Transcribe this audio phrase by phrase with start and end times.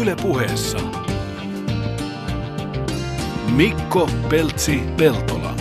[0.00, 0.78] Yle puheessa.
[3.56, 5.54] Mikko Peltsi Peltola.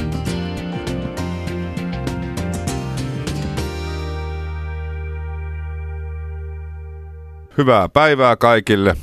[7.58, 8.96] Hyvää päivää kaikille.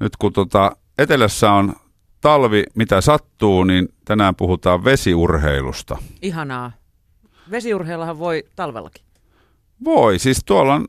[0.00, 1.74] Nyt kun tota etelässä on
[2.20, 5.98] talvi, mitä sattuu, niin tänään puhutaan vesiurheilusta.
[6.22, 6.72] Ihanaa.
[7.50, 9.04] Vesiurheillahan voi talvellakin.
[9.84, 10.86] Voi, siis tuolla on,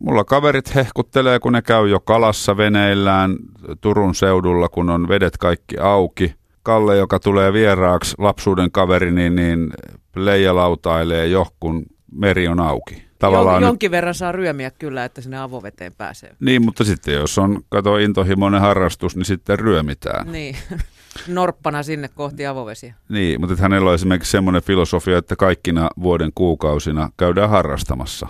[0.00, 3.36] mulla kaverit hehkuttelee, kun ne käy jo kalassa veneillään
[3.80, 6.34] Turun seudulla, kun on vedet kaikki auki.
[6.62, 9.70] Kalle, joka tulee vieraaksi, lapsuuden kaveri, niin, niin
[10.16, 13.06] leijalautailee jo, kun meri on auki.
[13.18, 13.92] Tavallaan Jon, jonkin nyt...
[13.92, 16.36] verran saa ryömiä kyllä, että sinne avoveteen pääsee.
[16.40, 20.32] Niin, mutta sitten jos on, kato, intohimoinen harrastus, niin sitten ryömitään.
[20.32, 20.56] Niin,
[21.28, 22.94] norppana sinne kohti avovesiä.
[23.08, 28.26] Niin, mutta hänellä on esimerkiksi semmoinen filosofia, että kaikkina vuoden kuukausina käydään harrastamassa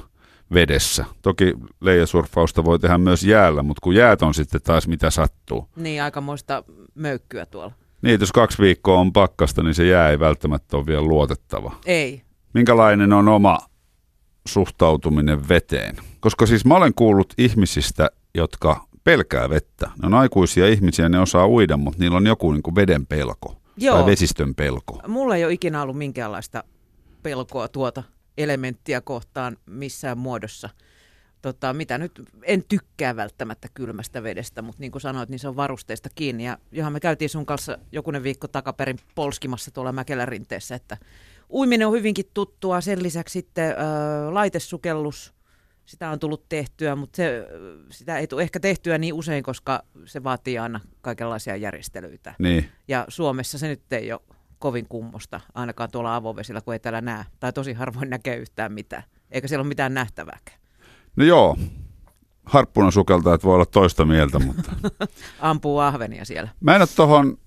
[0.55, 1.05] vedessä.
[1.23, 5.69] Toki leijasurfausta voi tehdä myös jäällä, mutta kun jäät on sitten taas mitä sattuu.
[5.77, 6.65] Niin, aikamoista
[6.95, 7.73] möykkyä tuolla.
[8.03, 11.77] Niin, jos kaksi viikkoa on pakkasta, niin se jää ei välttämättä ole vielä luotettava.
[11.87, 12.23] Ei.
[12.55, 13.59] Minkälainen on oma
[14.49, 15.97] suhtautuminen veteen?
[16.21, 19.91] Koska siis mä olen kuullut ihmisistä, jotka pelkää vettä.
[20.03, 23.57] Ne on aikuisia ihmisiä, ne osaa uida, mutta niillä on joku niin kuin veden pelko
[23.77, 23.97] Joo.
[23.97, 25.01] tai vesistön pelko.
[25.09, 26.65] Mulla ei ole ikinä ollut minkäänlaista
[27.23, 28.03] pelkoa tuota
[28.39, 30.69] elementtiä kohtaan missään muodossa.
[31.43, 35.57] Tota, mitä nyt, en tykkää välttämättä kylmästä vedestä, mutta niin kuin sanoit, niin se on
[35.57, 36.45] varusteista kiinni.
[36.45, 40.97] Ja johan me käytiin sun kanssa jokunen viikko takaperin polskimassa tuolla Mäkelän rinteessä, että
[41.51, 42.81] uiminen on hyvinkin tuttua.
[42.81, 45.35] Sen lisäksi sitten äh, laitesukellus,
[45.87, 47.47] sitä on tullut tehtyä, mutta se,
[47.91, 52.35] sitä ei tule ehkä tehtyä niin usein, koska se vaatii aina kaikenlaisia järjestelyitä.
[52.39, 52.69] Niin.
[52.89, 54.21] Ja Suomessa se nyt ei ole
[54.59, 57.25] kovin kummosta, ainakaan tuolla avovesillä, kun ei täällä näe.
[57.41, 59.03] Tai tosi harvoin näkee yhtään mitään.
[59.31, 60.59] Eikä siellä ole mitään nähtävääkään.
[61.17, 61.57] No joo,
[62.45, 64.73] harppuna sukeltaa, että voi olla toista mieltä, mutta...
[65.41, 66.51] Ampuu ahvenia siellä.
[66.61, 67.39] Mä en ole tuohon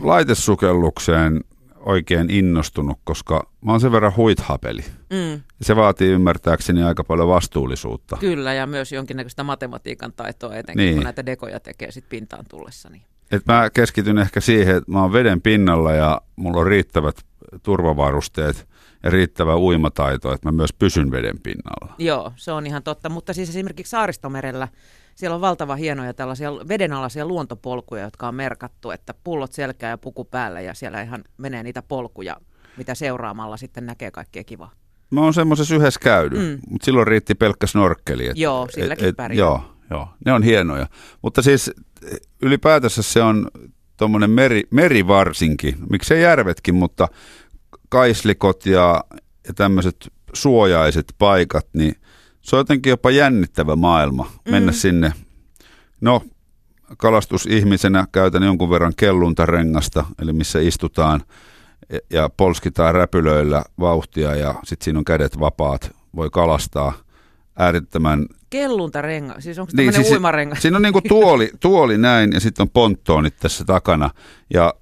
[0.00, 1.40] laitesukellukseen
[1.84, 4.84] oikein innostunut, koska mä oon sen verran huithapeli.
[5.10, 5.42] Mm.
[5.62, 8.16] Se vaatii ymmärtääkseni aika paljon vastuullisuutta.
[8.20, 10.94] Kyllä, ja myös jonkinnäköistä matematiikan taitoa etenkin, niin.
[10.94, 12.88] kun näitä dekoja tekee sit pintaan tullessa.
[12.90, 13.02] Niin.
[13.34, 17.16] Et mä keskityn ehkä siihen, että mä oon veden pinnalla ja mulla on riittävät
[17.62, 18.68] turvavarusteet
[19.02, 21.94] ja riittävä uimataito, että mä myös pysyn veden pinnalla.
[21.98, 24.68] Joo, se on ihan totta, mutta siis esimerkiksi Saaristomerellä
[25.14, 30.24] siellä on valtava hienoja tällaisia vedenalaisia luontopolkuja, jotka on merkattu, että pullot selkää ja puku
[30.24, 32.36] päällä ja siellä ihan menee niitä polkuja,
[32.76, 34.70] mitä seuraamalla sitten näkee kaikkea kivaa.
[35.10, 36.58] Mä oon semmoisessa yhdessä käynyt, mm.
[36.70, 38.26] mutta silloin riitti pelkkä snorkkeli.
[38.26, 40.86] Että, joo, silläkin et, et, Joo, joo, ne on hienoja.
[41.22, 41.70] Mutta siis
[42.42, 43.48] ylipäätänsä se on
[43.96, 47.08] tuommoinen meri, meri varsinkin, miksei järvetkin, mutta
[47.88, 49.04] kaislikot ja,
[49.48, 51.94] ja tämmöiset suojaiset paikat, niin
[52.42, 54.76] se on jotenkin jopa jännittävä maailma mennä mm.
[54.76, 55.12] sinne.
[56.00, 56.22] No,
[56.96, 61.20] kalastusihmisenä käytän jonkun verran kelluntarengasta, eli missä istutaan
[62.10, 66.92] ja polskitaan räpylöillä vauhtia ja sitten siinä on kädet vapaat, voi kalastaa
[67.58, 68.26] äärettömän...
[68.50, 70.54] Kelluntarenga, siis onko niin, siis uimarenga?
[70.54, 74.10] Siinä on niinku tuoli, tuoli näin ja sitten on ponttoonit tässä takana
[74.50, 74.74] ja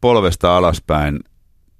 [0.00, 1.20] polvesta alaspäin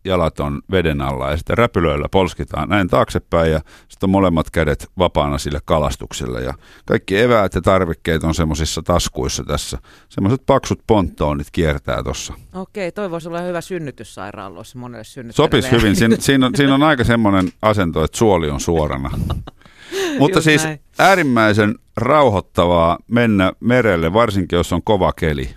[0.04, 4.90] jalat on veden alla ja sitten räpylöillä polskitaan näin taaksepäin ja sitten on molemmat kädet
[4.98, 6.54] vapaana sille kalastukselle ja
[6.86, 9.78] kaikki eväät ja tarvikkeet on semmoisissa taskuissa tässä.
[10.08, 12.34] Semmoiset paksut ponttoonit kiertää tuossa.
[12.54, 15.96] Okei, toi voisi olla hyvä synnytyssairaaloissa monelle Sopisi hyvin.
[15.96, 19.10] Siin, siinä, on, siinä on aika semmoinen asento, että suoli on suorana.
[20.18, 20.80] Mutta Just siis näin.
[20.98, 25.50] äärimmäisen rauhoittavaa mennä merelle, varsinkin jos on kova keli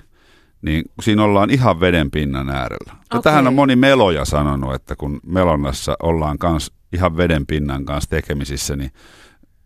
[0.64, 2.94] niin siinä ollaan ihan veden pinnan äärellä.
[3.06, 3.22] Okay.
[3.22, 8.76] Tähän on moni meloja sanonut, että kun melonnassa ollaan kans ihan veden pinnan kanssa tekemisissä,
[8.76, 8.92] niin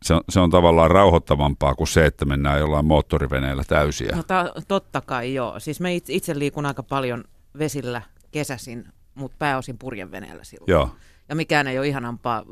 [0.03, 4.15] se on, se on tavallaan rauhoittavampaa kuin se, että mennään jollain moottoriveneellä täysiä.
[4.15, 5.59] No ta, totta kai joo.
[5.59, 7.23] Siis me itse, itse liikun aika paljon
[7.59, 8.01] vesillä
[8.31, 8.85] kesäsin,
[9.15, 10.71] mutta pääosin purjeveneellä silloin.
[10.71, 10.89] Joo.
[11.29, 12.43] Ja mikään ei ole ihanampaa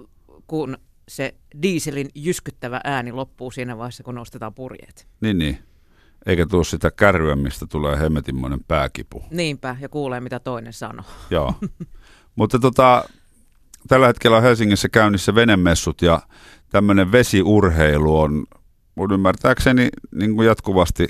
[0.47, 0.77] kuin
[1.07, 5.07] se dieselin jyskyttävä ääni loppuu siinä vaiheessa, kun nostetaan purjeet.
[5.21, 5.59] Niin, niin
[6.25, 9.23] eikä tule sitä kärryä, mistä tulee hemmetinmoinen pääkipu.
[9.31, 11.05] Niinpä, ja kuulee mitä toinen sanoo.
[11.29, 11.53] Joo,
[12.35, 13.03] mutta tota,
[13.87, 16.21] tällä hetkellä on Helsingissä käynnissä venemessut ja
[16.69, 18.45] tämmöinen vesiurheilu on
[18.95, 21.07] mun ymmärtääkseni niin kuin jatkuvasti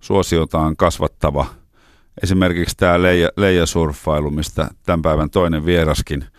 [0.00, 1.46] suosiotaan kasvattava.
[2.22, 6.24] Esimerkiksi tämä leija, leijasurfailu, mistä tämän päivän toinen vieraskin–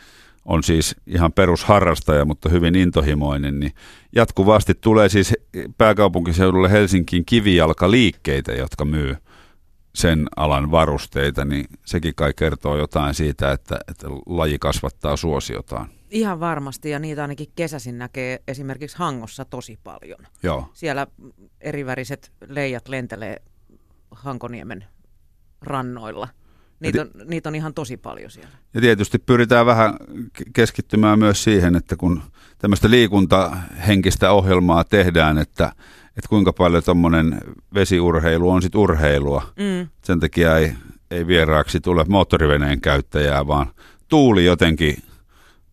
[0.46, 3.72] on siis ihan perusharrastaja, mutta hyvin intohimoinen, niin
[4.16, 5.34] jatkuvasti tulee siis
[5.78, 9.16] pääkaupunkiseudulle Helsinkiin kivijalkaliikkeitä, jotka myy
[9.96, 15.90] sen alan varusteita, niin sekin kai kertoo jotain siitä, että, että laji kasvattaa suosiotaan.
[16.10, 20.20] Ihan varmasti, ja niitä ainakin kesäisin näkee esimerkiksi Hangossa tosi paljon.
[20.44, 20.70] Joo.
[20.74, 21.08] Siellä
[21.62, 23.42] eriväriset leijat lentelee
[24.12, 24.86] Hankoniemen
[25.62, 26.28] rannoilla.
[26.80, 28.50] Niitä on, niitä on ihan tosi paljon siellä.
[28.74, 29.94] Ja tietysti pyritään vähän
[30.54, 32.22] keskittymään myös siihen, että kun
[32.58, 35.72] tämmöistä liikuntahenkistä ohjelmaa tehdään, että,
[36.08, 37.42] että kuinka paljon tuommoinen
[37.74, 39.54] vesiurheilu on sitten urheilua.
[39.56, 39.88] Mm.
[40.04, 40.74] Sen takia ei,
[41.12, 43.68] ei vieraaksi tule moottoriveneen käyttäjää, vaan
[44.08, 44.98] tuuli jotenkin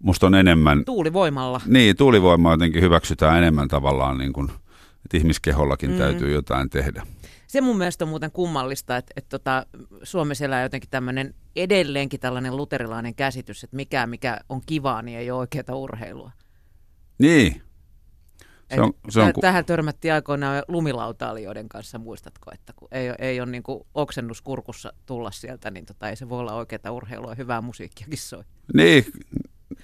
[0.02, 0.84] musta on enemmän...
[0.84, 1.60] Tuulivoimalla.
[1.66, 4.50] Niin, tuulivoima jotenkin hyväksytään enemmän tavallaan, niin kuin,
[5.04, 5.96] että ihmiskehollakin mm.
[5.96, 7.06] täytyy jotain tehdä.
[7.52, 9.66] Se mun mielestä on muuten kummallista, että, että tota,
[10.02, 15.30] Suomessa elää jotenkin tämmöinen edelleenkin tällainen luterilainen käsitys, että mikä mikä on kivaa, niin ei
[15.30, 16.30] ole oikeaa urheilua.
[17.18, 17.62] Niin.
[18.74, 23.50] Se on, se on, tähän törmättiin aikoinaan lumilautailijoiden kanssa, muistatko, että kun ei, ei ole
[23.50, 23.62] niin
[23.94, 28.44] oksennus kurkussa tulla sieltä, niin tota, ei se voi olla oikeaa urheilua, hyvää musiikkiakin soi.
[28.74, 29.04] Niin,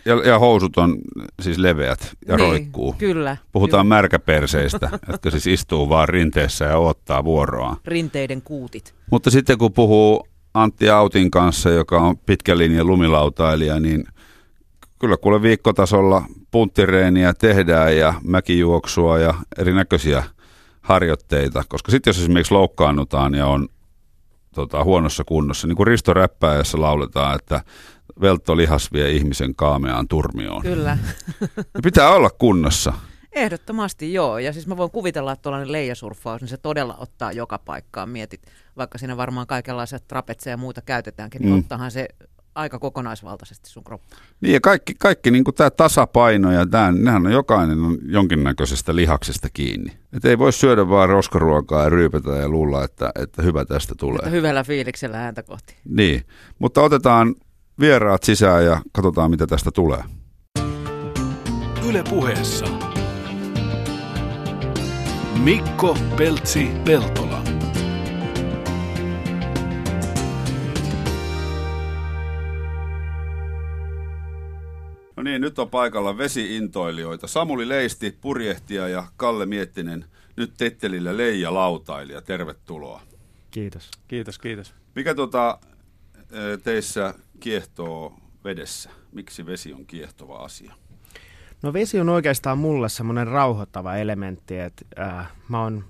[0.04, 0.98] ja, ja housut on
[1.42, 2.94] siis leveät ja niin, roikkuu.
[2.98, 3.36] Kyllä.
[3.52, 3.94] Puhutaan kyllä.
[3.94, 7.76] märkäperseistä, jotka siis istuu vaan rinteessä ja odottaa vuoroaan.
[7.84, 8.94] Rinteiden kuutit.
[9.10, 14.04] Mutta sitten kun puhuu Antti Autin kanssa, joka on pitkä linja lumilautailija, niin
[14.98, 20.24] kyllä kuule viikkotasolla punttireeniä tehdään ja mäkijuoksua ja erinäköisiä
[20.80, 21.64] harjoitteita.
[21.68, 23.68] Koska sitten jos esimerkiksi loukkaannutaan ja on
[24.54, 27.60] tota, huonossa kunnossa, niin kuin Risto Räppäjässä lauletaan, että
[28.20, 30.62] veltto lihas vie ihmisen kaameaan turmioon.
[30.62, 30.98] Kyllä.
[31.82, 32.92] pitää olla kunnossa.
[33.32, 34.38] Ehdottomasti joo.
[34.38, 38.08] Ja siis mä voin kuvitella, että tuollainen leijasurffaus, niin se todella ottaa joka paikkaan.
[38.08, 38.42] Mietit,
[38.76, 41.58] vaikka siinä varmaan kaikenlaisia trapetseja ja muuta käytetäänkin, niin mm.
[41.58, 42.08] ottaahan se
[42.54, 44.22] aika kokonaisvaltaisesti sun kroppaan.
[44.40, 49.48] Niin ja kaikki, kaikki niin tämä tasapaino ja tämä, nehän on jokainen on jonkinnäköisestä lihaksesta
[49.52, 49.98] kiinni.
[50.12, 54.18] Et ei voi syödä vaan roskaruokaa ja ryypätä ja luulla, että, että hyvä tästä tulee.
[54.18, 55.76] Että hyvällä fiiliksellä ääntä kohti.
[55.88, 56.24] Niin,
[56.58, 57.34] mutta otetaan
[57.80, 60.04] vieraat sisään ja katsotaan mitä tästä tulee.
[61.88, 62.66] Yle puheessa.
[65.42, 67.42] Mikko Peltsi Peltola.
[75.16, 77.26] No niin, nyt on paikalla vesiintoilijoita.
[77.26, 80.04] Samuli Leisti, purjehtija ja Kalle Miettinen,
[80.36, 82.22] nyt Tettelillä Leija Lautailija.
[82.22, 83.02] Tervetuloa.
[83.50, 83.90] Kiitos.
[84.08, 84.74] Kiitos, kiitos.
[84.94, 85.58] Mikä tota,
[86.62, 88.14] teissä kiehtoo
[88.44, 88.90] vedessä?
[89.12, 90.74] Miksi vesi on kiehtova asia?
[91.62, 95.84] No vesi on oikeastaan mulle semmoinen rauhoittava elementti, että äh, mä oon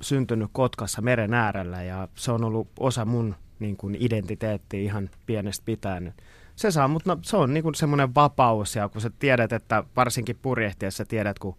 [0.00, 5.64] syntynyt Kotkassa meren äärellä ja se on ollut osa mun niin kuin identiteettiä ihan pienestä
[5.64, 6.14] pitäen.
[6.56, 9.84] Se saa, mutta no, se on niin kuin semmoinen vapaus ja kun sä tiedät, että
[9.96, 11.56] varsinkin purjehtiessa tiedät, kun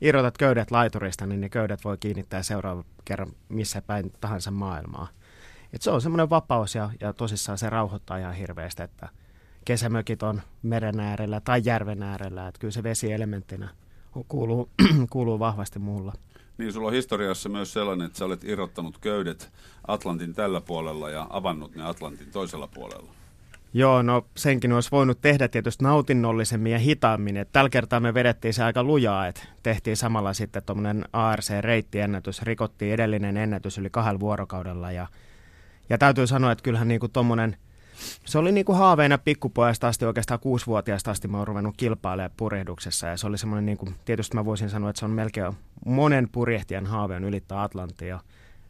[0.00, 5.08] irrotat köydet laiturista, niin ne köydet voi kiinnittää seuraavan kerran missä päin tahansa maailmaa.
[5.72, 9.08] Et se on semmoinen vapaus ja, ja tosissaan se rauhoittaa ihan hirveästi, että
[9.64, 12.48] kesämökit on meren äärellä tai järven äärellä.
[12.48, 13.68] Että kyllä se vesielementtinä
[14.28, 14.70] kuuluu,
[15.10, 16.12] kuuluu vahvasti muulla.
[16.58, 19.52] Niin, sulla on historiassa myös sellainen, että sä olet irrottanut köydet
[19.86, 23.10] Atlantin tällä puolella ja avannut ne Atlantin toisella puolella.
[23.74, 27.36] Joo, no senkin olisi voinut tehdä tietysti nautinnollisemmin ja hitaammin.
[27.36, 32.94] Et tällä kertaa me vedettiin se aika lujaa, että tehtiin samalla sitten tuommoinen ARC-reittiennätys, rikottiin
[32.94, 35.06] edellinen ennätys yli kahdella vuorokaudella ja
[35.88, 37.56] ja täytyy sanoa, että kyllähän niin kuin tommonen,
[38.24, 43.06] se oli niin kuin haaveena pikkupojasta asti, oikeastaan kuusivuotiaasta asti mä oon ruvennut kilpailemaan purjehduksessa.
[43.06, 45.54] Ja se oli semmoinen, niin kuin, tietysti mä voisin sanoa, että se on melkein
[45.86, 48.08] monen purjehtijan haave on ylittää Atlantia.
[48.08, 48.20] Ja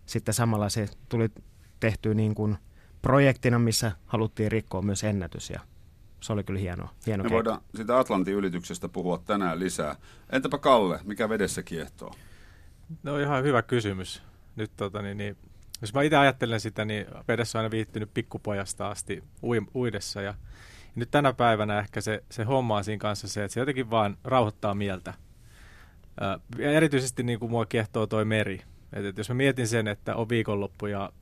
[0.07, 1.31] sitten samalla se tuli
[1.81, 2.57] tehtyä niin kuin
[3.03, 5.51] projektina, missä haluttiin rikkoa myös ennätys.
[5.51, 5.61] Ja
[6.21, 9.97] se oli kyllä hieno, hieno Me voidaan sitä Atlantin ylityksestä puhua tänään lisää.
[10.33, 12.15] Entäpä Kalle, mikä vedessä kiehtoo?
[13.03, 14.23] No ihan hyvä kysymys.
[14.57, 15.37] Nyt tota, niin, niin
[15.81, 19.25] jos mä itse ajattelen sitä, niin vedessä on aina viittynyt pikkupojasta asti
[19.75, 20.35] uidessa ja,
[20.97, 24.17] nyt tänä päivänä ehkä se, se homma on siinä kanssa se, että se jotenkin vaan
[24.25, 25.15] rauhoittaa mieltä.
[26.59, 28.61] ja erityisesti niin kuin mua kiehtoo toi meri.
[28.93, 31.13] Et, et jos mä mietin sen, että on viikonloppu ja,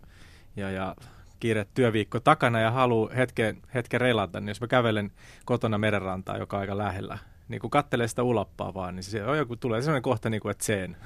[0.57, 0.97] ja, ja
[1.41, 5.13] kiire työviikko takana ja haluaa hetken, hetken reilata, niin jos mä kävelen
[5.45, 7.19] kotona merenrantaa, joka on aika lähellä,
[7.49, 10.51] niin kun kattelee sitä ulappaa vaan, niin se on joku, tulee sellainen kohta, niin kuin,
[10.51, 10.97] että sen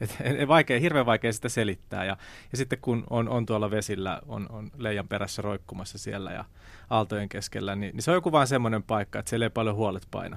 [0.00, 2.04] et, vaikea, hirveän vaikea sitä selittää.
[2.04, 2.16] Ja,
[2.52, 6.44] ja sitten kun on, on tuolla vesillä, on, on leijan perässä roikkumassa siellä ja
[6.90, 10.08] aaltojen keskellä, niin, niin se on joku vaan semmoinen paikka, että siellä ei paljon huolet
[10.10, 10.36] paina.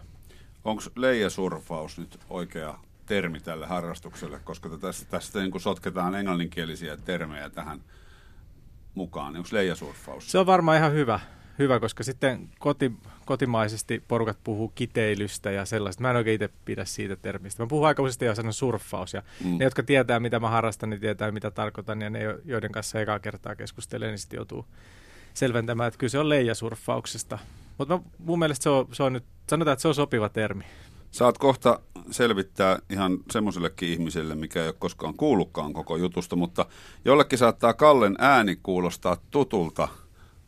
[0.63, 7.81] Onko leijasurfaus nyt oikea termi tälle harrastukselle, koska tästä, tästä niin sotketaan englanninkielisiä termejä tähän
[8.95, 9.37] mukaan.
[9.37, 10.31] Onko leijasurfaus?
[10.31, 11.19] Se on varmaan ihan hyvä
[11.59, 12.91] hyvä, koska sitten koti,
[13.25, 16.01] kotimaisesti porukat puhuu kiteilystä ja sellaista.
[16.01, 17.63] Mä en oikein itse pidä siitä termistä.
[17.63, 19.57] Mä puhun aika useasti jo sanon surffaus ja mm.
[19.57, 23.19] ne, jotka tietää, mitä mä harrastan, niin tietää, mitä tarkoitan ja ne, joiden kanssa ekaa
[23.19, 24.65] kertaa keskustelee, niin sitten joutuu
[25.33, 27.39] selventämään, että kyllä se on leijasurffauksesta.
[27.77, 30.63] Mutta mun mielestä se on, se on nyt, sanotaan, että se on sopiva termi.
[31.11, 31.79] Saat kohta
[32.11, 36.65] selvittää ihan semmoisellekin ihmiselle, mikä ei ole koskaan kuullutkaan koko jutusta, mutta
[37.05, 39.87] jollekin saattaa Kallen ääni kuulostaa tutulta.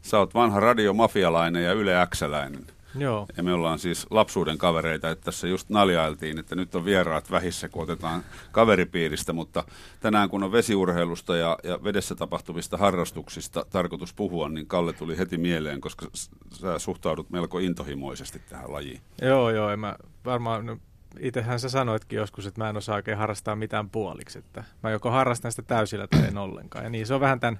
[0.02, 2.66] Sä oot vanha radiomafialainen ja Yle Xläinen.
[2.96, 3.26] Joo.
[3.38, 7.70] Ja me ollaan siis lapsuuden kavereita, että tässä just naljailtiin, että nyt on vieraat vähissä,
[7.70, 9.64] kun otetaan kaveripiiristä, mutta
[10.00, 15.38] tänään kun on vesiurheilusta ja, ja vedessä tapahtuvista harrastuksista tarkoitus puhua, niin Kalle tuli heti
[15.38, 16.08] mieleen, koska
[16.54, 19.02] sä suhtaudut melko intohimoisesti tähän lajiin.
[19.22, 20.78] Joo, joo, en mä varmaan, no,
[21.20, 25.12] itsehän sä sanoitkin joskus, että mä en osaa oikein harrastaa mitään puoliksi, että mä joko
[25.12, 27.60] harrastan sitä täysillä tai en ollenkaan, ja niin se on vähän tämän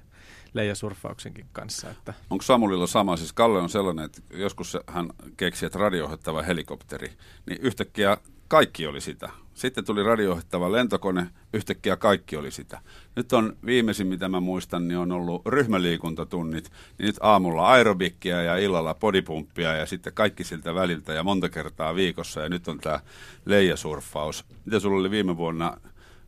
[0.54, 1.90] leijasurfauksenkin kanssa.
[1.90, 2.14] Että.
[2.30, 3.16] Onko Samulilla sama?
[3.16, 7.12] Siis Kalle on sellainen, että joskus hän keksi, että radioohettava helikopteri,
[7.46, 8.16] niin yhtäkkiä
[8.48, 9.30] kaikki oli sitä.
[9.54, 12.80] Sitten tuli radioohettava lentokone, yhtäkkiä kaikki oli sitä.
[13.16, 16.70] Nyt on viimeisin, mitä mä muistan, niin on ollut ryhmäliikuntatunnit.
[16.98, 21.94] Niin nyt aamulla aerobikkia ja illalla podipumppia ja sitten kaikki siltä väliltä ja monta kertaa
[21.94, 22.40] viikossa.
[22.40, 23.00] Ja nyt on tämä
[23.44, 24.44] leijasurffaus.
[24.64, 25.76] Mitä sulla oli viime vuonna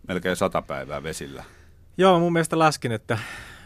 [0.08, 1.44] melkein sata päivää vesillä?
[1.96, 3.18] Joo, mun mielestä laskin, että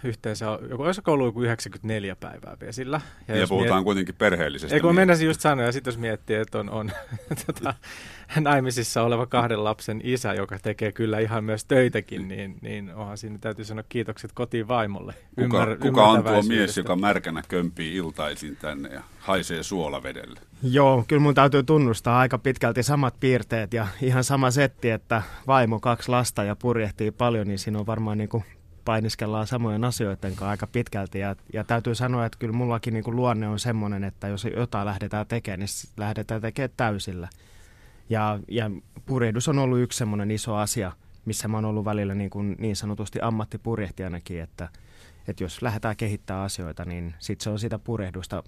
[0.04, 3.00] yhteensä, joku, olisiko ollut joku 94 päivää vesillä.
[3.28, 3.84] Ja, ja puhutaan miet...
[3.84, 4.74] kuitenkin perheellisestä.
[4.74, 6.90] Eikö mennäisin just sanoa, ja sitten jos miettii, että on, on
[7.46, 7.74] tota,
[8.40, 13.38] naimisissa oleva kahden lapsen isä, joka tekee kyllä ihan myös töitäkin, niin, niin onhan siinä
[13.38, 15.14] täytyy sanoa kiitokset kotiin vaimolle.
[15.28, 20.40] Kuka, Ymmär, kuka on tuo mies, joka märkänä kömpii iltaisin tänne ja haisee suolavedelle?
[20.62, 25.80] Joo, kyllä mun täytyy tunnustaa aika pitkälti samat piirteet ja ihan sama setti, että vaimo
[25.80, 28.44] kaksi lasta ja purjehtii paljon, niin siinä on varmaan niin kuin
[28.86, 31.18] painiskellaan samojen asioiden kanssa aika pitkälti.
[31.18, 34.86] Ja, ja täytyy sanoa, että kyllä mullakin niin kuin luonne on semmoinen, että jos jotain
[34.86, 37.28] lähdetään tekemään, niin lähdetään tekemään täysillä.
[38.10, 38.70] Ja, ja
[39.06, 40.92] purjehdus on ollut yksi semmoinen iso asia,
[41.24, 44.68] missä mä oon ollut välillä niin, kuin niin sanotusti ammattipurjehtijanakin, että,
[45.28, 48.42] että jos lähdetään kehittämään asioita, niin sitten se on sitä purjehdusta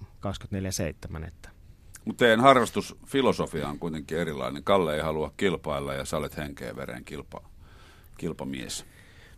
[1.15, 1.25] 24-7.
[1.27, 1.49] Että.
[2.05, 4.63] Mutta teidän harrastusfilosofia on kuitenkin erilainen.
[4.63, 7.41] Kalle ei halua kilpailla ja sä olet henkeä veren kilpa,
[8.17, 8.85] kilpamies.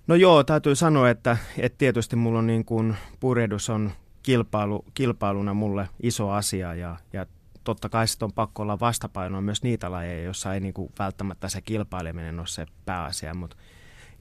[0.08, 3.92] No joo, täytyy sanoa, että, että tietysti mulla on niin kuin, purjehdus on
[4.24, 7.26] kilpailu, kilpailuna mulle iso asia ja, ja
[7.64, 11.50] totta kai sitten on pakko olla vastapainoa myös niitä lajeja, joissa ei niin kuin välttämättä
[11.50, 13.58] se kilpaileminen ole se pääasia, mutta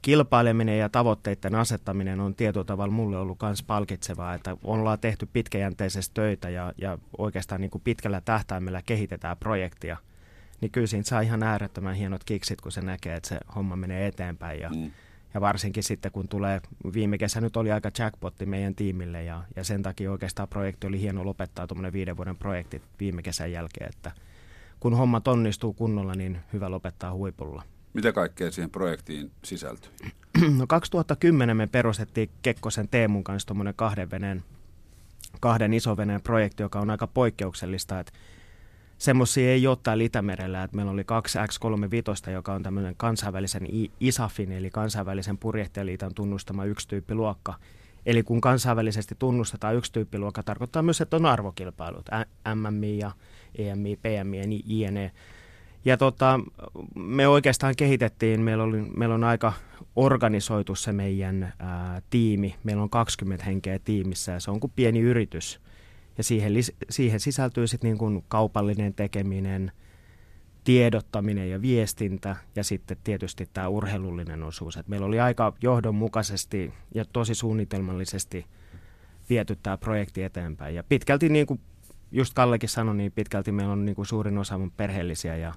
[0.03, 6.15] kilpaileminen ja tavoitteiden asettaminen on tietyllä tavalla mulle ollut myös palkitsevaa, että ollaan tehty pitkäjänteisesti
[6.15, 9.97] töitä ja, ja oikeastaan niin kuin pitkällä tähtäimellä kehitetään projektia,
[10.61, 14.07] niin kyllä siinä saa ihan äärettömän hienot kiksit, kun se näkee, että se homma menee
[14.07, 14.91] eteenpäin ja mm
[15.35, 16.61] ja varsinkin sitten kun tulee,
[16.95, 21.01] viime kesä nyt oli aika jackpotti meidän tiimille ja, ja sen takia oikeastaan projekti oli
[21.01, 24.13] hieno lopettaa tuommoinen viiden vuoden projekti viime kesän jälkeen, että
[24.81, 27.63] kun homma onnistuu kunnolla, niin hyvä lopettaa huipulla.
[27.95, 29.93] Mitä kaikkea siihen projektiin sisältyi?
[30.59, 34.45] No 2010 me perustettiin Kekkosen Teemun kanssa tuommoinen kahden veneen,
[35.41, 38.13] kahden isoveneen projekti, joka on aika poikkeuksellista, että
[39.00, 40.62] semmoisia ei ole täällä Itämerellä.
[40.62, 43.66] Että meillä oli kaksi X35, joka on tämmöinen kansainvälisen
[44.00, 47.54] ISAFin, eli kansainvälisen purjehtijaliiton tunnustama yksi tyyppiluokka.
[48.07, 52.07] Eli kun kansainvälisesti tunnustetaan yksi tyyppiluokka, tarkoittaa myös, että on arvokilpailut,
[52.54, 53.11] MMI ja
[53.59, 55.11] EMI, PMI ja INE.
[55.85, 56.40] Ja tota,
[56.95, 59.52] me oikeastaan kehitettiin, meillä, oli, meillä on aika
[59.97, 62.54] organisoitu se meidän ää, tiimi.
[62.64, 65.61] Meillä on 20 henkeä tiimissä ja se on kuin pieni yritys–
[66.21, 66.53] ja siihen,
[66.91, 69.73] siihen sisältyy sitten niin kuin kaupallinen tekeminen,
[70.65, 74.77] tiedottaminen ja viestintä ja sitten tietysti tämä urheilullinen osuus.
[74.77, 78.47] Et meillä oli aika johdonmukaisesti ja tosi suunnitelmallisesti
[79.31, 80.75] viety tämä projekti eteenpäin.
[80.75, 81.61] Ja pitkälti, niin kuin
[82.12, 85.55] just Kallekin sanoi, niin pitkälti meillä on niin kuin suurin osa perheellisiä ja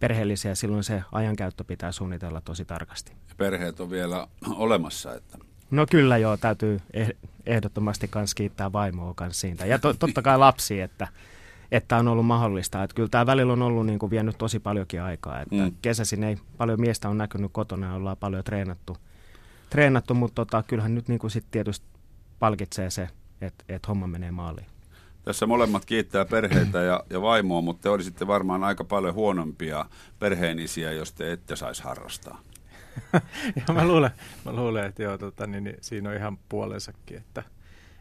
[0.00, 3.12] perheellisiä, silloin se ajankäyttö pitää suunnitella tosi tarkasti.
[3.36, 5.38] Perheet on vielä olemassa, että
[5.70, 7.14] No kyllä joo, täytyy eh,
[7.46, 9.66] ehdottomasti myös kiittää vaimoa kanssa siitä.
[9.66, 11.08] Ja to, totta kai lapsi, että,
[11.72, 12.82] että on ollut mahdollista.
[12.82, 15.40] Että kyllä tämä välillä on ollut niin kuin vienyt tosi paljonkin aikaa.
[15.40, 15.72] Että mm.
[15.82, 18.96] Kesäisin ei paljon miestä on näkynyt kotona ja ollaan paljon treenattu.
[19.70, 21.86] treenattu mutta tota, kyllähän nyt niin kuin sit tietysti
[22.38, 23.08] palkitsee se,
[23.40, 24.66] että, että homma menee maaliin.
[25.24, 29.86] Tässä molemmat kiittää perheitä ja, ja vaimoa, mutta te olisitte varmaan aika paljon huonompia
[30.18, 32.40] perheenisiä, jos te ette saisi harrastaa.
[33.68, 34.10] ja mä luulen,
[34.44, 37.42] mä luulen, että joo, tota, niin, niin, siinä on ihan puolensakin, että,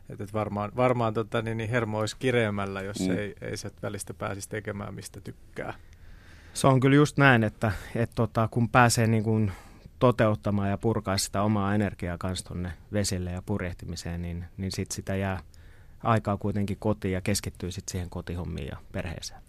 [0.10, 3.18] että, että varmaan, varmaan tota, niin, niin hermo olisi kireämällä, jos mm.
[3.18, 5.74] ei, ei se välistä pääsisi tekemään, mistä tykkää.
[6.54, 9.52] Se on kyllä just näin, että, että tota, kun pääsee niin kuin
[10.00, 15.16] toteuttamaan ja purkaa sitä omaa energiaa kanssa tuonne vesille ja purjehtimiseen, niin, niin sit sitä
[15.16, 15.40] jää
[16.04, 19.42] aikaa kuitenkin kotiin ja keskittyy sitten siihen kotihommiin ja perheeseen.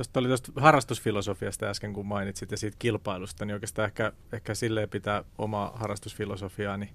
[0.00, 4.88] Tuosta oli tuosta harrastusfilosofiasta äsken, kun mainitsit ja siitä kilpailusta, niin oikeastaan ehkä, ehkä silleen
[4.88, 6.90] pitää omaa harrastusfilosofiaani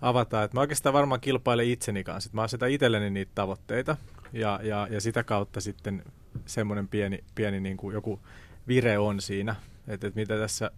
[0.00, 0.42] avata.
[0.42, 2.28] Että mä oikeastaan varmaan kilpailen itseni kanssa.
[2.28, 3.96] Että mä asetan itselleni niitä tavoitteita
[4.32, 6.04] ja, ja, ja sitä kautta sitten
[6.46, 8.20] semmoinen pieni, pieni niin kuin joku
[8.68, 9.56] vire on siinä.
[9.88, 10.70] Että et mitä tässä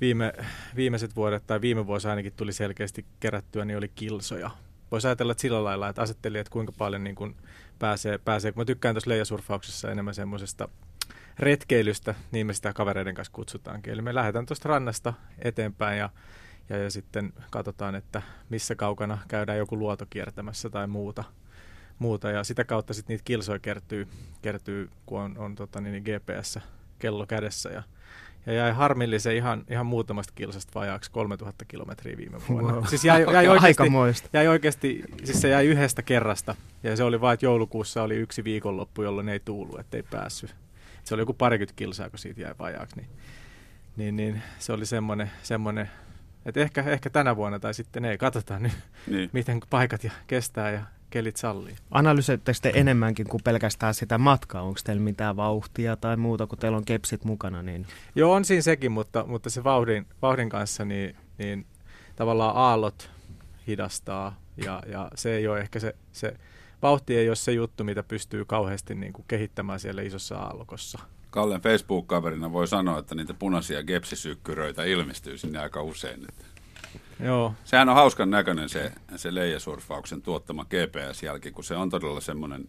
[0.00, 0.32] viime,
[0.76, 4.50] viimeiset vuodet tai viime vuosi ainakin tuli selkeästi kerättyä, niin oli kilsoja.
[4.90, 7.36] Voisi ajatella että sillä lailla, että asetteli, että kuinka paljon niin kun
[7.82, 10.68] pääsee, pääsee, mä tykkään tuossa leijasurfauksessa enemmän semmoisesta
[11.38, 13.92] retkeilystä, niin me sitä kavereiden kanssa kutsutaankin.
[13.92, 16.10] Eli me lähdetään tuosta rannasta eteenpäin ja,
[16.68, 21.24] ja, ja sitten katsotaan, että missä kaukana käydään joku luoto kiertämässä tai muuta.
[21.98, 22.30] muuta.
[22.30, 24.08] Ja sitä kautta sitten niitä kilsoja kertyy,
[24.42, 27.70] kertyy kun on, on tota, niin, GPS-kello kädessä.
[27.70, 27.82] Ja,
[28.46, 32.72] ja jäi harmillisen ihan, ihan muutamasta kilsasta vajaaksi 3000 kilometriä viime vuonna.
[32.72, 32.84] Wow.
[32.84, 33.82] Siis jäi, jäi, oikeasti,
[34.32, 36.54] jäi oikeasti, siis se jäi yhdestä kerrasta.
[36.82, 40.54] Ja se oli vain, että joulukuussa oli yksi viikonloppu, jolloin ei tuulu, ettei päässyt.
[41.04, 42.96] Se oli joku parikymmentä kilsaa, kun siitä jäi vajaaksi.
[42.96, 43.08] Niin,
[43.96, 45.90] niin, niin se oli semmoinen, semmoinen
[46.46, 48.18] että ehkä, ehkä tänä vuonna tai sitten ei.
[48.18, 48.72] Katsotaan nyt,
[49.06, 49.30] Niin.
[49.32, 51.76] miten paikat ja kestää ja kelit sallii.
[51.90, 54.62] Analysoitteko te enemmänkin kuin pelkästään sitä matkaa?
[54.62, 57.62] Onko teillä mitään vauhtia tai muuta, kun teillä on kepsit mukana?
[57.62, 57.86] Niin...
[58.14, 61.66] Joo, on siinä sekin, mutta, mutta se vauhdin, vauhdin kanssa niin, niin
[62.16, 63.10] tavallaan aallot
[63.66, 66.36] hidastaa ja, ja se ei ole ehkä se, se
[66.82, 70.98] vauhti ei ole se juttu, mitä pystyy kauheasti niin kuin kehittämään siellä isossa aallokossa.
[71.30, 76.24] Kallen Facebook-kaverina voi sanoa, että niitä punaisia gepsisykkyröitä ilmestyy sinne aika usein.
[76.28, 76.44] Että
[77.22, 82.68] Joo, Sehän on hauskan näköinen se, se leijasurfauksen tuottama GPS-jälki, kun se on todella semmoinen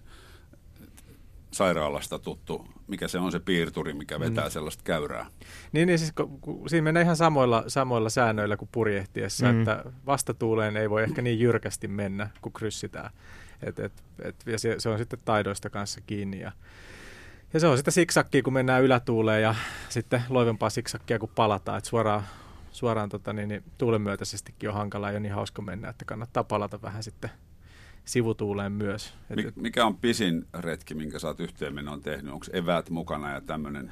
[1.51, 4.51] sairaalasta tuttu, mikä se on se piirturi, mikä vetää mm.
[4.51, 5.25] sellaista käyrää.
[5.71, 9.53] Niin, niin siis ku, ku, siinä menee ihan samoilla, samoilla säännöillä kuin purjehtiessa, Mm.
[9.53, 9.59] mm.
[9.59, 13.09] että vastatuuleen ei voi ehkä niin jyrkästi mennä, kun kryssitään.
[13.63, 13.93] Et, et,
[14.23, 16.39] et, ja se, se on sitten taidoista kanssa kiinni.
[16.39, 16.51] Ja,
[17.53, 19.55] ja se on sitä siksakkia, kun mennään ylätuuleen ja
[19.89, 21.77] sitten loivempaa siksakkia, kun palataan.
[21.77, 22.23] Et suoraan
[22.73, 26.81] suoraan tota, niin, niin, tuulen myötäisestikin on hankala ja niin hauska mennä, että kannattaa palata
[26.81, 27.29] vähän sitten
[28.05, 29.13] sivutuuleen myös.
[29.29, 32.33] Et, Mik, mikä on pisin retki, minkä sä oot yhteenmenon tehnyt?
[32.33, 33.91] Onko eväät mukana ja tämmöinen?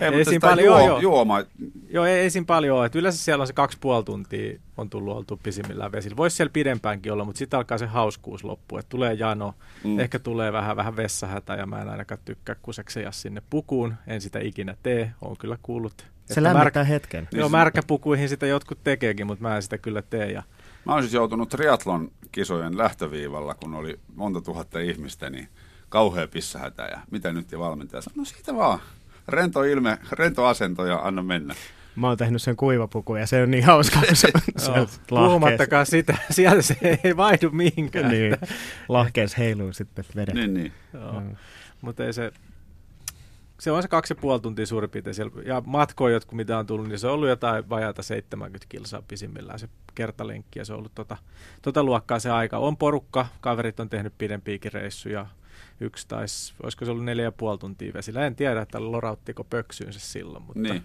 [0.00, 1.42] Ei mutta siinä sitä paljon- juo, joo, juoma,
[1.90, 2.86] Joo, ei, ei siinä paljon ole.
[2.86, 6.16] Et yleensä siellä on se kaksi puoli tuntia on tullut oltu pisimmillään vesillä.
[6.16, 8.78] Voisi siellä pidempäänkin olla, mutta sitten alkaa se hauskuus loppu.
[8.78, 9.90] Et tulee jano, Mm.
[9.90, 10.00] mm.
[10.00, 13.94] ehkä tulee vähän, vähän vessahätä ja mä en ainakaan tykkää kusekseja sinne pukuun.
[14.06, 16.06] En sitä ikinä tee, on kyllä kuullut.
[16.34, 17.28] Se lämmittää hetken.
[17.32, 20.30] Niin Joo, se- märkäpukuihin sitä jotkut tekeekin, mutta mä en sitä kyllä tee.
[20.32, 20.42] Ja
[20.84, 25.48] Mä oon siis joutunut triatlon kisojen lähtöviivalla, kun oli monta tuhatta ihmistä, niin
[25.88, 28.78] kauhea pissähätä ja mitä nyt ja valmentaja sanoi, no siitä vaan.
[29.28, 31.54] Rento ilme, rento asento ja anna mennä.
[31.96, 34.72] Mä oon tehnyt sen kuivapuku ja se on niin hauska, kun se, se
[35.08, 38.10] puhumattakaan sitä, sieltä se ei vaihdu mihinkään.
[38.10, 38.36] niin,
[38.88, 40.34] lahkeessa heiluu sitten vedet.
[40.34, 40.72] Niin, niin.
[40.94, 41.22] Joo.
[41.80, 42.32] Mutta ei se,
[43.60, 45.42] se on se kaksi ja puoli tuntia suurin piirtein siellä.
[45.44, 49.58] Ja matkoja, jotkut mitä on tullut, niin se on ollut jotain vajaata 70 kilsaa pisimmillään
[49.58, 50.58] se kertalenkki.
[50.58, 51.16] Ja se on ollut tota,
[51.62, 52.58] tota luokkaa se aika.
[52.58, 55.26] On porukka, kaverit on tehnyt pidempiäkin reissuja.
[55.80, 58.26] Yksi taisi, olisiko se ollut neljä ja puoli tuntia vesillä.
[58.26, 60.82] En tiedä, että lorauttiko pöksyynsä silloin, mutta, niin.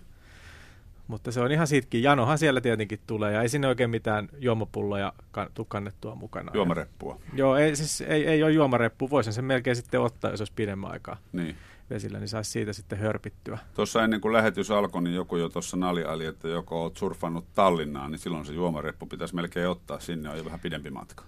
[1.08, 2.04] mutta se on ihan siitäkin.
[2.04, 6.52] Janohan siellä tietenkin tulee ja ei sinne oikein mitään juomapulloja kan, tuu kannettua mukana.
[6.54, 7.20] Juomareppua.
[7.34, 9.10] Joo, ei, siis ei, ei ole juomareppu.
[9.10, 11.56] Voisin sen melkein sitten ottaa, jos olisi pidemmän aikaa Niin.
[11.90, 13.58] Vesillä, niin saisi siitä sitten hörpittyä.
[13.76, 18.12] Tuossa ennen kuin lähetys alkoi, niin joku jo tuossa naljaili, että joko oot surfannut Tallinnaan,
[18.12, 20.00] niin silloin se juomareppu pitäisi melkein ottaa.
[20.00, 21.24] Sinne on jo vähän pidempi matka.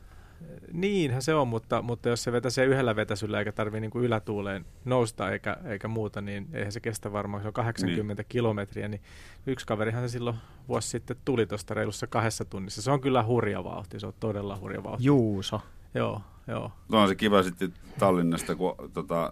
[0.72, 4.66] Niinhän se on, mutta, mutta jos se vetäisee yhdellä vetäsyllä eikä tarvitse niin kuin ylätuuleen
[4.86, 7.44] nousta eikä, eikä muuta, niin eihän se kestä varmaan.
[7.44, 8.28] Se on 80 niin.
[8.30, 9.02] kilometriä, niin
[9.48, 10.36] yksi kaverihan se silloin
[10.68, 12.82] vuosi sitten tuli tuosta reilussa kahdessa tunnissa.
[12.82, 15.04] Se on kyllä hurja vauhti, se on todella hurja vauhti.
[15.04, 15.62] Juuso.
[15.94, 16.72] Joo, joo.
[16.92, 19.32] Tuo on se kiva sitten Tallinnasta, kun tota,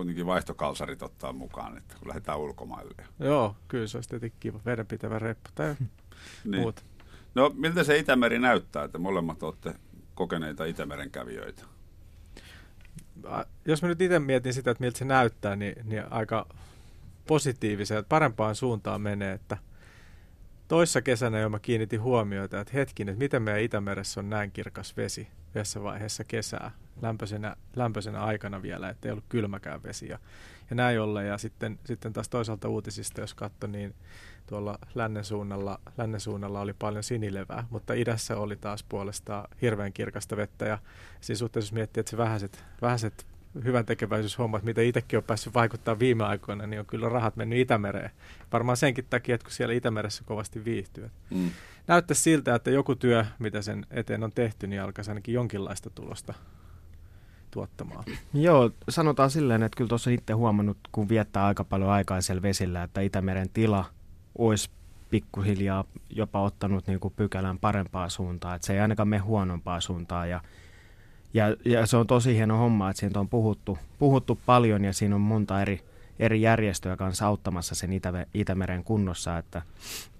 [0.00, 3.04] kuitenkin vaihtokalsarit ottaa mukaan, että kun lähdetään ulkomaille.
[3.18, 5.74] Joo, kyllä se olisi tietenkin kiva vedenpitävä reppu tai
[6.44, 6.60] Niin.
[6.60, 6.82] muuta.
[7.34, 9.74] No miltä se Itämeri näyttää, että molemmat olette
[10.14, 11.64] kokeneita Itämeren kävijöitä?
[13.64, 16.46] Jos mä nyt itse mietin sitä, että miltä se näyttää, niin, niin aika
[17.26, 19.56] positiiviseen, parempaan suuntaan menee, että
[20.68, 24.96] toissa kesänä jo mä kiinnitin huomiota, että hetkin, että miten meidän Itämeressä on näin kirkas
[24.96, 26.70] vesi yhdessä vaiheessa kesää,
[27.02, 30.18] lämpöisenä, lämpöisenä aikana vielä, että ei ollut kylmäkään vesi ja,
[30.70, 31.26] ja näin ollen.
[31.26, 33.94] Ja sitten, sitten taas toisaalta uutisista, jos katso, niin
[34.46, 40.36] tuolla lännen suunnalla, lännen suunnalla oli paljon sinilevää, mutta idässä oli taas puolestaan hirveän kirkasta
[40.36, 40.78] vettä ja
[41.20, 43.26] siinä suhteessa jos miettii, että se vähäiset, vähäiset
[43.64, 48.10] hyvän tekeväisyyshommat, mitä itsekin on päässyt vaikuttaa viime aikoina, niin on kyllä rahat mennyt Itämereen.
[48.52, 51.10] Varmaan senkin takia, että kun siellä Itämeressä kovasti viihtyy.
[51.30, 51.50] Mm.
[51.86, 56.34] Näyttäisi siltä, että joku työ, mitä sen eteen on tehty, niin alkaisi ainakin jonkinlaista tulosta
[57.50, 58.04] tuottamaan.
[58.34, 62.82] Joo, sanotaan silleen, että kyllä tuossa itse huomannut, kun viettää aika paljon aikaa siellä vesillä,
[62.82, 63.84] että Itämeren tila
[64.38, 64.70] olisi
[65.10, 70.26] pikkuhiljaa jopa ottanut niin kuin pykälän parempaa suuntaa, että se ei ainakaan mene huonompaa suuntaa
[70.26, 70.40] ja,
[71.34, 75.14] ja, ja se on tosi hieno homma, että siitä on puhuttu, puhuttu paljon ja siinä
[75.14, 75.80] on monta eri,
[76.20, 79.38] eri järjestöjä kanssa auttamassa sen Itä- Itämeren kunnossa.
[79.38, 79.62] Että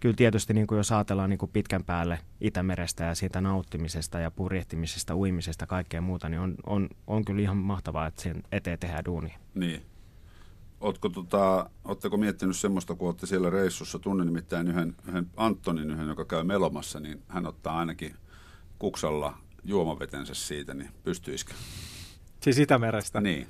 [0.01, 4.31] kyllä tietysti niin kuin jos ajatellaan niin kuin pitkän päälle Itämerestä ja siitä nauttimisesta ja
[4.31, 9.05] purjehtimisesta, uimisesta, kaikkea muuta, niin on, on, on kyllä ihan mahtavaa, että sen eteen tehdään
[9.05, 9.39] duunia.
[9.55, 9.83] Niin.
[10.81, 16.09] Ootko tota, ootteko miettinyt semmoista, kun olette siellä reissussa, tunnen nimittäin yhden, yhden Antonin, yhden,
[16.09, 18.17] joka käy melomassa, niin hän ottaa ainakin
[18.79, 21.53] kuksalla juomavetensä siitä, niin pystyisikö?
[22.41, 23.21] Siis Itämerestä?
[23.21, 23.47] Niin.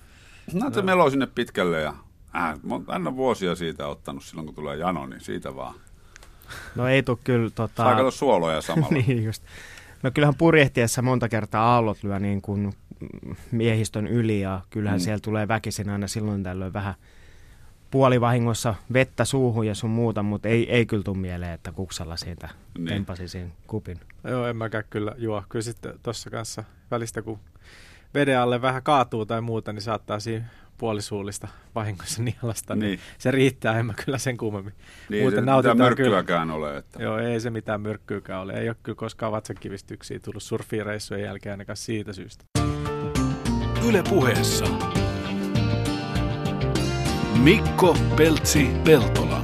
[0.53, 1.95] No, se meloo sinne pitkälle ja
[2.37, 2.55] äh,
[2.93, 5.75] hän on vuosia siitä ottanut silloin, kun tulee jano, niin siitä vaan.
[6.75, 7.51] No ei tule kyllä...
[7.51, 7.83] Tota...
[7.83, 8.89] Saa kato suoloja samalla.
[9.07, 9.43] niin just.
[10.03, 12.73] No kyllähän purjehtiessa monta kertaa aallot lyö niin kuin
[13.51, 15.03] miehistön yli ja kyllähän mm.
[15.03, 16.95] siellä tulee väkisin aina silloin tällöin vähän
[17.91, 22.49] puolivahingossa vettä suuhun ja sun muuta, mutta ei, ei kyllä tule mieleen, että kuksalla siitä
[22.79, 22.89] niin.
[22.89, 24.01] tempasisin kupin.
[24.25, 25.45] Joo, en mäkään kyllä juo.
[25.49, 27.39] Kyllä sitten tuossa kanssa välistä, kun
[28.15, 30.47] veden alle vähän kaatuu tai muuta, niin saattaa siinä
[30.81, 34.75] puolisuullista vahingossa nielasta, niin, niin se riittää, en mä kyllä sen kummemmin.
[35.09, 36.59] Niin, Muuten se mitään myrkkyäkään kyllä.
[36.59, 36.77] ole.
[36.77, 37.03] Että...
[37.03, 38.53] Joo, ei se mitään myrkkyäkään ole.
[38.53, 42.45] Ei ole kyllä koskaan vatsakivistyksiä tullut surfireissujen jälkeen ainakaan siitä syystä.
[43.89, 44.65] Yle puheessa.
[47.43, 49.40] Mikko Peltsi Peltola.